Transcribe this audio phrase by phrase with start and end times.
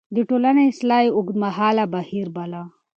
[0.15, 2.61] د ټولنې اصلاح يې اوږدمهاله بهير باله.